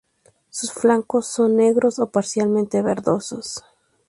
[0.49, 3.63] Sus flancos son negros o parcialmente verdosos.